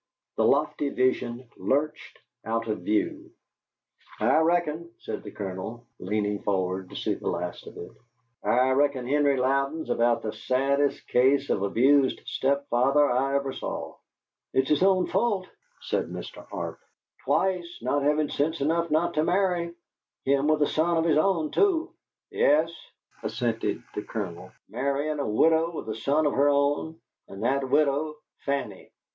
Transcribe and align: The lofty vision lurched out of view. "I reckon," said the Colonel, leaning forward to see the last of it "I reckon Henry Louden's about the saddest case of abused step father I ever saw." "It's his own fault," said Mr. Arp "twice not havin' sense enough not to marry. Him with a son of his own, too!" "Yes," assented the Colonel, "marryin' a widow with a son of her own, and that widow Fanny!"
The 0.35 0.45
lofty 0.45 0.89
vision 0.89 1.47
lurched 1.57 2.17
out 2.43 2.67
of 2.67 2.79
view. 2.81 3.29
"I 4.19 4.37
reckon," 4.39 4.89
said 4.97 5.21
the 5.21 5.29
Colonel, 5.29 5.85
leaning 5.99 6.41
forward 6.41 6.89
to 6.89 6.95
see 6.95 7.13
the 7.13 7.27
last 7.27 7.67
of 7.67 7.77
it 7.77 7.91
"I 8.43 8.71
reckon 8.71 9.07
Henry 9.07 9.37
Louden's 9.37 9.91
about 9.91 10.23
the 10.23 10.33
saddest 10.33 11.07
case 11.07 11.51
of 11.51 11.61
abused 11.61 12.19
step 12.25 12.67
father 12.69 13.11
I 13.11 13.35
ever 13.35 13.53
saw." 13.53 13.95
"It's 14.53 14.69
his 14.69 14.81
own 14.81 15.05
fault," 15.05 15.47
said 15.81 16.07
Mr. 16.07 16.47
Arp 16.51 16.79
"twice 17.23 17.77
not 17.83 18.01
havin' 18.01 18.29
sense 18.31 18.59
enough 18.59 18.89
not 18.89 19.13
to 19.13 19.23
marry. 19.23 19.71
Him 20.25 20.47
with 20.47 20.63
a 20.63 20.67
son 20.67 20.97
of 20.97 21.05
his 21.05 21.19
own, 21.19 21.51
too!" 21.51 21.93
"Yes," 22.31 22.71
assented 23.21 23.83
the 23.93 24.01
Colonel, 24.01 24.51
"marryin' 24.67 25.19
a 25.19 25.27
widow 25.29 25.69
with 25.69 25.87
a 25.89 25.95
son 25.95 26.25
of 26.25 26.33
her 26.33 26.49
own, 26.49 26.99
and 27.27 27.43
that 27.43 27.69
widow 27.69 28.15
Fanny!" 28.39 28.89